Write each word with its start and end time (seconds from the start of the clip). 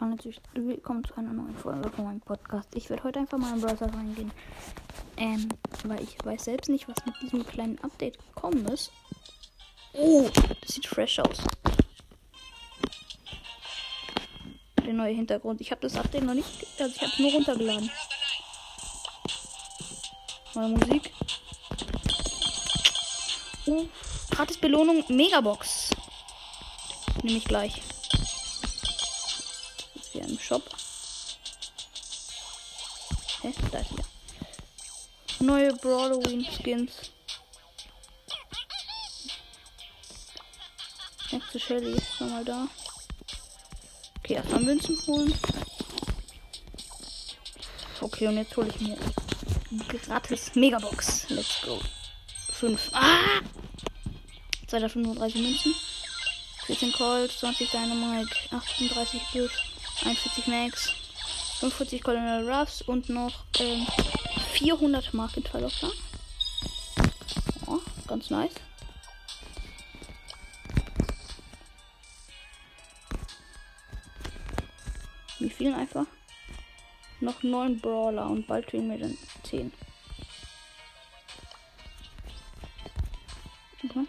Hallo 0.00 0.12
natürlich 0.12 0.40
willkommen 0.54 1.02
zu 1.02 1.16
einer 1.16 1.32
neuen 1.32 1.56
Folge 1.56 1.90
von 1.90 2.04
meinem 2.04 2.20
Podcast. 2.20 2.68
Ich 2.76 2.88
werde 2.88 3.02
heute 3.02 3.18
einfach 3.18 3.36
mal 3.36 3.54
in 3.54 3.60
Browser 3.60 3.92
reingehen. 3.92 4.30
Ähm, 5.16 5.48
weil 5.82 6.00
ich 6.04 6.16
weiß 6.24 6.44
selbst 6.44 6.68
nicht, 6.68 6.86
was 6.86 7.04
mit 7.04 7.20
diesem 7.20 7.44
kleinen 7.44 7.80
Update 7.80 8.16
gekommen 8.16 8.64
ist. 8.66 8.92
Oh, 9.94 10.30
das 10.60 10.72
sieht 10.72 10.86
fresh 10.86 11.18
aus. 11.18 11.38
Der 14.86 14.92
neue 14.92 15.14
Hintergrund. 15.14 15.60
Ich 15.60 15.72
habe 15.72 15.80
das 15.80 15.96
Update 15.96 16.22
noch 16.22 16.34
nicht, 16.34 16.48
also 16.78 16.94
ich 16.94 17.02
habe 17.02 17.12
es 17.12 17.18
nur 17.18 17.32
runtergeladen. 17.32 17.90
Neue 20.54 20.68
Musik. 20.68 21.12
Oh, 23.66 23.84
gratis 24.30 24.58
Belohnung 24.58 25.02
Megabox. 25.08 25.90
Nehme 27.24 27.38
ich 27.38 27.44
gleich. 27.44 27.87
Hier 30.18 30.26
im 30.26 30.38
Shop. 30.40 30.64
Hä? 33.42 33.54
Da 33.70 33.78
ist 33.78 33.90
hier. 33.90 34.04
Neue 35.38 35.72
Brawloween 35.74 36.44
Skins. 36.44 37.12
Nächste 41.30 41.60
Shelly 41.60 41.92
ist 41.92 42.16
schon 42.16 42.30
mal 42.30 42.44
da. 42.44 42.66
Okay, 44.18 44.34
erstmal 44.34 44.62
Münzen 44.62 44.98
holen. 45.06 45.32
Okay, 48.00 48.26
und 48.26 48.38
jetzt 48.38 48.56
hole 48.56 48.70
ich 48.70 48.80
mir 48.80 48.98
gratis 49.86 50.56
Megabox. 50.56 51.28
Let's 51.28 51.62
go. 51.62 51.80
5. 52.54 52.90
Ah! 52.92 53.40
235 54.66 55.42
Münzen. 55.42 55.74
14 56.66 56.92
Colt, 56.92 57.30
20 57.30 57.70
Dynamite, 57.70 58.34
38 58.50 59.22
Bush, 59.32 59.77
41 60.04 60.46
Max, 60.46 60.92
45 61.60 62.02
Colonel 62.02 62.48
Ruffs 62.48 62.82
und 62.82 63.08
noch 63.08 63.44
ähm, 63.58 63.86
400 64.52 65.12
Markenverloffer. 65.12 65.90
Oh, 67.66 67.80
ganz 68.06 68.30
nice. 68.30 68.52
Wie 75.38 75.50
vielen 75.50 75.74
einfach? 75.74 76.06
Noch 77.20 77.42
9 77.42 77.80
Brawler 77.80 78.28
und 78.28 78.46
bald 78.46 78.66
kriegen 78.66 78.90
wir 78.90 78.98
dann 78.98 79.16
10. 79.44 79.72
Okay. 83.84 84.06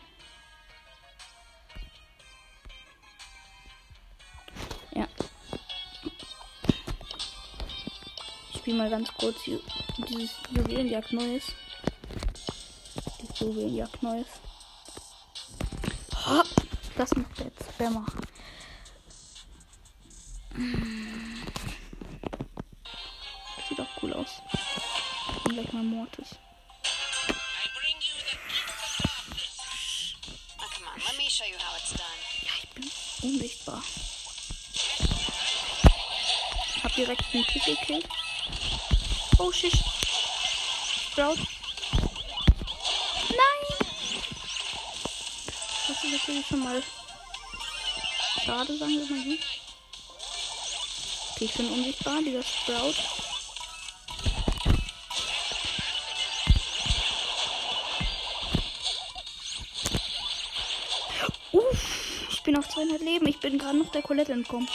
Spiele 8.69 8.83
mal 8.83 8.89
ganz 8.91 9.11
kurz 9.15 9.37
dieses 9.45 10.29
Juwelenjagd 10.51 11.11
Neues. 11.11 11.43
Dieses 13.19 13.39
Juwelenjagd 13.39 14.03
Neues. 14.03 14.27
Oh, 16.27 16.43
das 16.95 17.15
macht 17.15 17.39
jetzt 17.39 17.63
Spammer. 17.73 18.05
Das 23.57 23.69
sieht 23.69 23.81
auch 23.81 24.03
cool 24.03 24.13
aus. 24.13 24.39
Und 25.45 25.53
gleich 25.53 25.73
mal 25.73 25.81
Mortis. 25.81 26.35
Ja, 32.43 32.51
ich 32.61 32.69
bin 32.69 32.91
unsichtbar. 33.23 33.81
Hab 36.83 36.93
direkt 36.93 37.23
einen 37.33 37.45
Tick 37.45 37.65
gekillt. 37.65 38.07
Oh 39.41 39.53
shit. 39.53 39.73
Sprout. 41.11 41.37
Nein! 43.29 43.63
Das 45.87 46.03
ist 46.03 46.11
natürlich 46.11 46.45
schon 46.45 46.59
mal 46.59 46.83
schade, 48.43 48.77
sagen 48.77 48.91
wir 48.91 49.15
mal 49.15 49.23
so. 49.23 49.31
Okay, 51.31 51.45
ich 51.45 51.53
bin 51.53 51.69
unsichtbar, 51.71 52.21
dieser 52.21 52.43
Sprout. 52.43 52.95
Uff, 61.53 62.29
ich 62.29 62.43
bin 62.43 62.57
auf 62.57 62.67
200 62.67 62.99
Leben. 62.99 63.25
Ich 63.27 63.39
bin 63.39 63.57
gerade 63.57 63.77
noch 63.77 63.91
der 63.93 64.01
Colette 64.01 64.33
entkommen. 64.33 64.67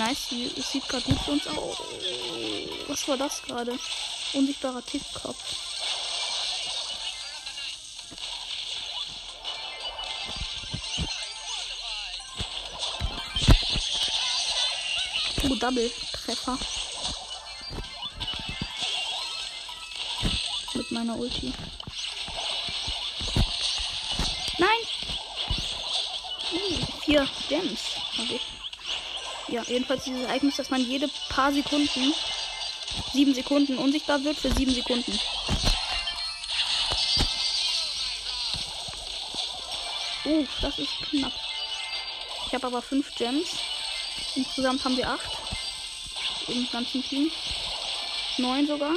Nice. 0.00 0.32
Es 0.58 0.72
sieht 0.72 0.88
gerade 0.88 1.04
gut 1.04 1.20
für 1.20 1.32
uns 1.32 1.46
aus. 1.46 1.76
Was 2.88 3.06
war 3.08 3.16
das 3.16 3.42
gerade? 3.42 3.78
Unsichtbarer 4.32 4.84
Tickkopf. 4.84 5.36
Oh, 15.42 15.54
Double-Treffer. 15.54 16.58
Mit 20.74 20.90
meiner 20.92 21.16
Ulti. 21.16 21.52
Nein! 24.58 24.68
Uh, 26.52 27.00
vier 27.04 27.28
Gems 27.48 27.80
habe 28.16 28.34
ich. 28.34 28.59
Ja, 29.50 29.62
jedenfalls 29.64 30.04
dieses 30.04 30.22
Ereignis, 30.22 30.56
dass 30.56 30.70
man 30.70 30.80
jede 30.80 31.08
paar 31.28 31.52
Sekunden, 31.52 32.14
sieben 33.12 33.34
Sekunden 33.34 33.78
unsichtbar 33.78 34.22
wird 34.22 34.36
für 34.36 34.52
sieben 34.52 34.72
Sekunden. 34.72 35.18
Uh, 40.24 40.46
das 40.62 40.78
ist 40.78 40.92
knapp. 41.10 41.32
Ich 42.46 42.54
habe 42.54 42.66
aber 42.68 42.80
fünf 42.80 43.12
Gems. 43.16 43.48
Insgesamt 44.36 44.84
haben 44.84 44.96
wir 44.96 45.08
acht. 45.08 45.30
Im 46.46 46.68
ganzen 46.70 47.02
Team. 47.02 47.30
Neun 48.38 48.66
sogar. 48.68 48.94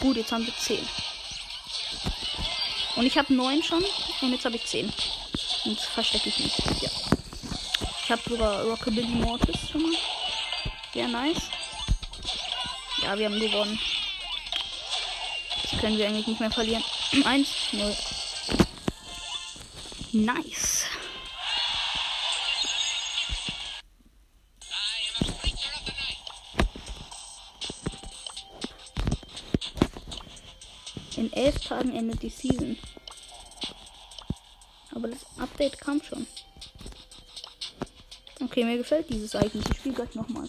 Gut, 0.00 0.16
jetzt 0.16 0.30
haben 0.30 0.46
wir 0.46 0.56
zehn. 0.56 0.86
Und 2.94 3.06
ich 3.06 3.18
habe 3.18 3.34
neun 3.34 3.60
schon. 3.62 3.84
Und 4.20 4.32
jetzt 4.32 4.44
habe 4.44 4.54
ich 4.54 4.66
zehn. 4.66 4.92
Und 5.64 5.80
verstecke 5.80 6.28
ich 6.28 6.38
mich. 6.38 6.56
Ja. 6.80 6.90
Habe 8.14 8.30
sogar 8.30 8.62
Rockabilly 8.62 9.08
Mortis 9.08 9.70
schon 9.72 9.82
mal. 9.82 9.92
Sehr 10.92 11.08
nice. 11.08 11.50
Ja, 13.02 13.18
wir 13.18 13.26
haben 13.26 13.40
gewonnen. 13.40 13.76
Das 15.62 15.80
können 15.80 15.98
wir 15.98 16.06
eigentlich 16.06 16.28
nicht 16.28 16.38
mehr 16.38 16.52
verlieren. 16.52 16.84
1, 17.24 17.48
0. 17.72 17.96
Nice. 20.12 20.84
In 31.16 31.32
elf 31.32 31.58
Tagen 31.66 31.96
endet 31.96 32.22
die 32.22 32.28
Season. 32.28 32.78
Aber 34.94 35.08
das 35.08 35.26
Update 35.36 35.80
kam 35.80 36.00
schon. 36.00 36.28
Okay, 38.44 38.62
mir 38.64 38.76
gefällt 38.76 39.08
dieses 39.08 39.32
Ereignis. 39.32 39.64
Ich 39.70 39.78
spiele 39.78 39.94
gleich 39.94 40.14
nochmal. 40.14 40.46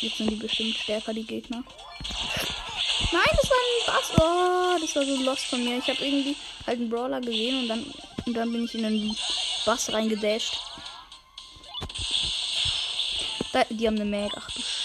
Jetzt 0.00 0.16
sind 0.16 0.30
die 0.30 0.36
bestimmt 0.36 0.76
stärker, 0.76 1.12
die 1.12 1.24
Gegner. 1.24 1.62
Nein, 3.12 3.36
das 3.36 3.50
war 3.50 3.58
ein 3.58 3.86
Bass. 3.86 4.10
Oh, 4.16 4.78
das 4.80 4.96
war 4.96 5.04
so 5.04 5.22
lost 5.22 5.44
von 5.44 5.62
mir. 5.62 5.78
Ich 5.78 5.88
habe 5.88 6.04
irgendwie 6.04 6.36
halt 6.66 6.80
einen 6.80 6.88
Brawler 6.88 7.20
gesehen 7.20 7.62
und 7.62 7.68
dann, 7.68 7.84
und 8.26 8.34
dann 8.34 8.50
bin 8.50 8.64
ich 8.64 8.74
in 8.74 8.82
den 8.82 9.16
Bass 9.66 9.92
reingedasht. 9.92 10.58
Da, 13.52 13.64
die 13.68 13.86
haben 13.86 14.00
eine 14.00 14.06
Mag. 14.06 14.32
Ach 14.36 14.50
du. 14.50 14.81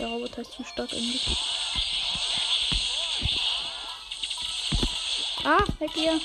Der 0.00 0.08
Roboter 0.08 0.40
ist 0.40 0.52
zu 0.52 0.64
stark 0.64 0.90
eigentlich. 0.94 1.36
Ah, 5.44 5.62
weg 5.78 5.90
hier. 5.94 6.18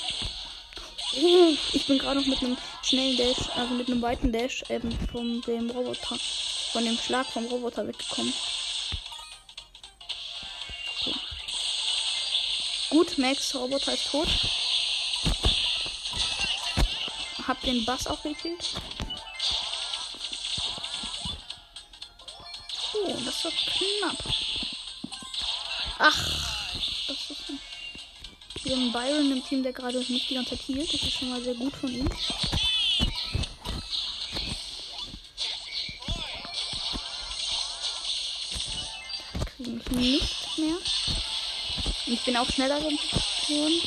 Ich 1.74 1.86
bin 1.86 1.98
gerade 1.98 2.20
noch 2.20 2.26
mit 2.26 2.42
einem 2.42 2.56
schnellen 2.82 3.18
Dash, 3.18 3.50
also 3.54 3.74
mit 3.74 3.88
einem 3.88 4.00
weiten 4.00 4.32
Dash 4.32 4.64
eben 4.70 4.90
von 5.12 5.42
dem 5.42 5.68
Roboter, 5.68 6.16
von 6.72 6.86
dem 6.86 6.96
Schlag 6.96 7.26
vom 7.26 7.44
Roboter 7.44 7.86
weggekommen. 7.86 8.32
So. 11.04 11.12
Gut, 12.88 13.18
Max 13.18 13.54
Roboter 13.54 13.92
ist 13.92 14.10
tot. 14.10 14.28
Hab 17.46 17.60
den 17.60 17.84
Bass 17.84 18.06
auch 18.06 18.22
gekillt. 18.22 18.72
War 23.46 23.52
knapp. 23.52 24.34
Ach, 26.00 26.18
das 27.06 27.30
ist 27.30 27.48
ein. 27.48 27.60
Wir 28.64 28.74
haben 28.74 28.90
Byron 28.90 29.30
im 29.30 29.44
Team, 29.46 29.62
der 29.62 29.72
gerade 29.72 29.98
nicht 29.98 30.28
die 30.28 30.34
ganze 30.34 30.56
Zeit 30.56 30.66
hielt. 30.66 30.92
Das 30.92 31.00
ist 31.00 31.12
schon 31.12 31.30
mal 31.30 31.40
sehr 31.40 31.54
gut 31.54 31.72
von 31.76 31.92
ihm. 31.92 32.08
Kriegen 39.44 39.76
mich 39.76 39.90
nicht 39.90 40.58
mehr. 40.58 40.78
Und 42.06 42.12
ich 42.12 42.24
bin 42.24 42.36
auch 42.36 42.50
schneller 42.50 42.80
geworden. 42.80 43.80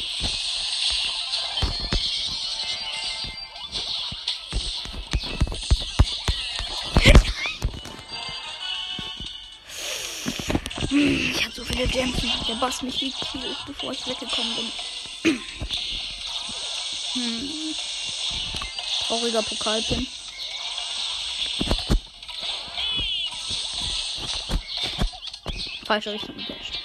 Viele 11.80 11.92
Gems. 11.92 12.46
Der 12.46 12.56
Boss 12.56 12.82
mich 12.82 13.00
gekillt, 13.00 13.58
bevor 13.66 13.94
ich 13.94 14.06
weggekommen 14.06 14.54
bin. 15.24 15.40
Hm. 17.14 17.50
Trauriger 19.08 19.42
Pokalpin. 19.42 20.06
Falsche 25.86 26.14
Richtung 26.14 26.36
gedasht. 26.36 26.80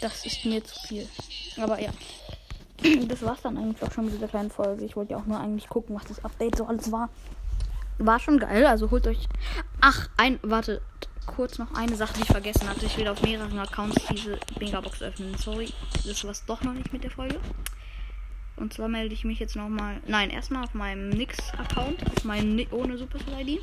Das 0.00 0.24
ist 0.24 0.44
mir 0.44 0.64
zu 0.64 0.78
viel. 0.86 1.08
Aber 1.56 1.80
ja. 1.80 1.90
Das 3.08 3.22
war's 3.22 3.42
dann 3.42 3.58
eigentlich 3.58 3.82
auch 3.82 3.92
schon 3.92 4.04
mit 4.04 4.14
dieser 4.14 4.28
kleinen 4.28 4.50
Folge. 4.50 4.84
Ich 4.84 4.94
wollte 4.94 5.12
ja 5.12 5.18
auch 5.18 5.26
nur 5.26 5.40
eigentlich 5.40 5.68
gucken, 5.68 5.96
was 5.96 6.04
das 6.04 6.24
Update 6.24 6.56
so 6.56 6.64
alles 6.64 6.92
war 6.92 7.10
war 7.98 8.18
schon 8.18 8.38
geil. 8.38 8.66
Also 8.66 8.90
holt 8.90 9.06
euch. 9.06 9.28
Ach, 9.80 10.08
ein. 10.16 10.38
Warte. 10.42 10.82
Kurz 11.26 11.58
noch 11.58 11.74
eine 11.74 11.94
Sache, 11.94 12.14
die 12.14 12.22
ich 12.22 12.28
vergessen 12.28 12.68
hatte. 12.68 12.86
Ich 12.86 12.96
will 12.96 13.06
auf 13.06 13.20
mehreren 13.22 13.58
Accounts 13.58 13.96
diese 14.10 14.38
Megabox 14.58 15.02
öffnen. 15.02 15.36
Sorry. 15.36 15.72
Das 16.06 16.24
war's 16.24 16.44
doch 16.46 16.62
noch 16.62 16.72
nicht 16.72 16.92
mit 16.92 17.04
der 17.04 17.10
Folge. 17.10 17.38
Und 18.56 18.72
zwar 18.72 18.88
melde 18.88 19.14
ich 19.14 19.24
mich 19.24 19.38
jetzt 19.38 19.54
nochmal. 19.54 20.00
Nein, 20.06 20.30
erstmal 20.30 20.64
auf 20.64 20.74
meinem 20.74 21.10
Nix-Account. 21.10 22.02
Auf 22.06 22.24
meinem 22.24 22.56
Ni 22.56 22.66
ohne 22.70 22.96
Supercell-ID. 22.96 23.60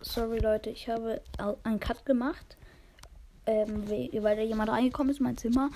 Sorry 0.00 0.38
Leute, 0.38 0.70
ich 0.70 0.88
habe 0.88 1.20
einen 1.64 1.80
Cut 1.80 2.06
gemacht. 2.06 2.56
Ähm, 3.44 3.88
weil 3.88 4.36
da 4.36 4.42
jemand 4.42 4.70
reingekommen 4.70 5.10
ist 5.10 5.18
in 5.18 5.24
mein 5.24 5.36
Zimmer. 5.36 5.70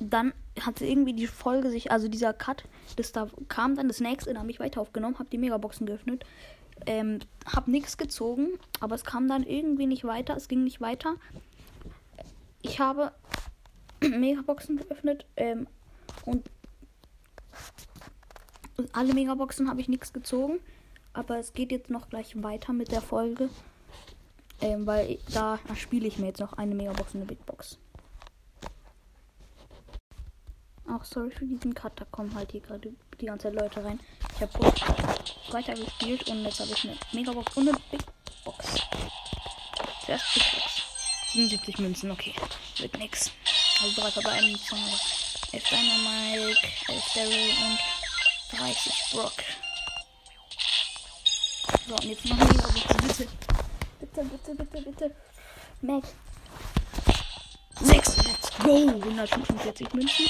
Dann 0.00 0.32
hat 0.60 0.80
irgendwie 0.80 1.12
die 1.12 1.26
Folge 1.26 1.70
sich, 1.70 1.90
also 1.90 2.08
dieser 2.08 2.32
Cut, 2.32 2.64
das 2.96 3.12
da 3.12 3.28
kam 3.48 3.76
dann 3.76 3.88
das 3.88 4.00
nächste, 4.00 4.32
dann 4.32 4.40
habe 4.40 4.50
ich 4.50 4.60
weiter 4.60 4.80
aufgenommen, 4.80 5.18
habe 5.18 5.28
die 5.30 5.38
Megaboxen 5.38 5.86
geöffnet, 5.86 6.24
ähm, 6.86 7.20
habe 7.46 7.70
nichts 7.70 7.96
gezogen, 7.96 8.48
aber 8.80 8.94
es 8.94 9.04
kam 9.04 9.28
dann 9.28 9.42
irgendwie 9.42 9.86
nicht 9.86 10.04
weiter, 10.04 10.36
es 10.36 10.48
ging 10.48 10.64
nicht 10.64 10.80
weiter. 10.80 11.16
Ich 12.62 12.80
habe 12.80 13.12
Megaboxen 14.00 14.76
geöffnet 14.78 15.26
ähm, 15.36 15.66
und 16.24 16.48
alle 18.92 19.14
Megaboxen 19.14 19.68
habe 19.68 19.80
ich 19.80 19.88
nichts 19.88 20.12
gezogen, 20.12 20.58
aber 21.12 21.38
es 21.38 21.52
geht 21.52 21.72
jetzt 21.72 21.90
noch 21.90 22.08
gleich 22.08 22.42
weiter 22.42 22.72
mit 22.72 22.92
der 22.92 23.00
Folge, 23.00 23.48
ähm, 24.60 24.86
weil 24.86 25.18
da, 25.32 25.58
da 25.66 25.76
spiele 25.76 26.06
ich 26.06 26.18
mir 26.18 26.26
jetzt 26.26 26.40
noch 26.40 26.54
eine 26.54 26.74
Megabox 26.74 27.14
und 27.14 27.20
eine 27.20 27.26
Big 27.26 27.44
Box. 27.46 27.78
Auch 30.88 31.04
sorry 31.04 31.30
für 31.30 31.44
diesen 31.44 31.74
Cut, 31.74 31.92
da 31.96 32.04
kommen 32.04 32.32
halt 32.34 32.52
hier 32.52 32.60
gerade 32.60 32.92
die 33.20 33.26
ganze 33.26 33.50
Leute 33.50 33.84
rein. 33.84 33.98
Ich 34.36 34.42
habe 34.42 34.72
weiter 35.50 35.74
gespielt 35.74 36.28
und 36.28 36.44
jetzt 36.44 36.60
habe 36.60 36.70
ich 36.70 36.84
eine 36.84 36.96
Megabox 37.12 37.56
und 37.56 37.68
eine 37.68 37.78
Big 37.90 38.02
Box. 38.44 38.66
Zuerst 40.04 40.34
Big 40.34 40.44
Box. 40.52 40.82
77 41.32 41.78
Münzen, 41.78 42.10
okay. 42.12 42.34
Wird 42.78 42.96
nix. 42.98 43.32
Also 43.82 44.00
drei 44.00 44.10
verbleiben 44.12 44.52
nicht, 44.52 44.64
sondern 44.64 44.88
11 45.52 45.68
Dynamite, 45.68 46.58
11 46.88 47.12
Daryl 47.14 47.50
und 47.66 48.58
30 48.58 49.04
Brock. 49.12 49.32
So, 51.88 51.94
und 51.94 52.04
jetzt 52.04 52.24
noch 52.26 52.36
Megabox, 52.36 52.82
bitte. 53.02 53.28
Bitte, 53.98 54.24
bitte, 54.24 54.54
bitte, 54.54 54.82
bitte. 54.82 55.16
Mac. 55.82 56.04
6, 57.80 58.16
let's 58.24 58.50
go. 58.58 58.88
145 58.88 59.92
Münzen. 59.92 60.26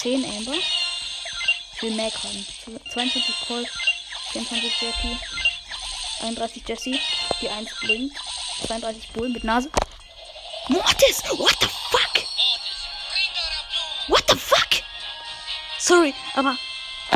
10 0.00 0.24
Amber. 0.24 0.54
Ich 1.74 1.82
will 1.82 1.94
Mac 1.94 2.14
haben. 2.24 2.46
22 2.90 3.34
Colt, 3.46 3.68
24 4.32 4.80
Jackie, 4.80 5.18
31 6.22 6.62
Jesse, 6.66 6.98
die 7.42 7.48
1 7.50 7.70
blinkt, 7.80 8.16
32 8.66 9.10
Bull 9.10 9.28
mit 9.28 9.44
Nase. 9.44 9.70
Mortis! 10.68 11.22
What 11.36 11.54
the 11.60 11.66
fuck? 11.90 12.24
What 14.08 14.24
the 14.26 14.36
fuck? 14.36 14.82
Sorry, 15.78 16.14
aber 16.34 16.56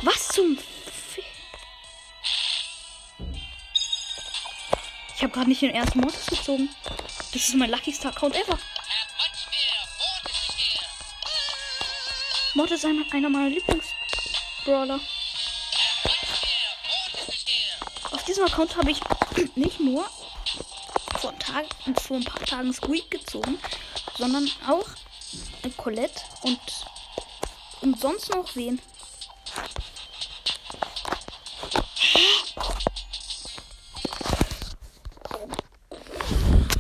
was 0.02 0.28
zum 0.28 0.58
F 0.58 1.18
Ich 5.16 5.22
habe 5.22 5.32
gerade 5.32 5.48
nicht 5.48 5.62
den 5.62 5.70
ersten 5.70 6.00
Mortis 6.00 6.26
gezogen. 6.26 6.68
Das 7.32 7.48
ist 7.48 7.54
mein 7.54 7.70
luckyster 7.70 8.10
Account 8.10 8.36
ever. 8.36 8.58
Mord 12.56 12.70
ist 12.70 12.84
einer, 12.84 13.02
einer 13.12 13.28
meiner 13.28 13.48
Lieblingsbrawler. 13.48 15.00
Auf 18.12 18.24
diesem 18.24 18.44
Account 18.44 18.76
habe 18.76 18.92
ich 18.92 19.00
nicht 19.56 19.80
nur 19.80 20.04
vor, 21.18 21.36
Tag, 21.40 21.66
vor 22.00 22.16
ein 22.18 22.24
paar 22.24 22.46
Tagen 22.46 22.72
Squeak 22.72 23.10
gezogen, 23.10 23.58
sondern 24.16 24.48
auch 24.68 24.86
Colette 25.76 26.20
und, 26.44 26.60
und 27.80 27.98
sonst 27.98 28.32
noch 28.32 28.54
wen. 28.54 28.80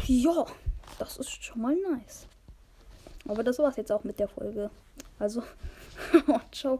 Ja, 0.06 0.46
das 1.00 1.16
ist 1.16 1.44
schon 1.44 1.62
mal 1.62 1.74
nice. 1.74 2.28
Aber 3.26 3.42
das 3.42 3.58
war's 3.58 3.76
jetzt 3.76 3.90
auch 3.90 4.04
mit 4.04 4.20
der 4.20 4.28
Folge. 4.28 4.70
Also, 5.18 5.42
ciao. 6.52 6.78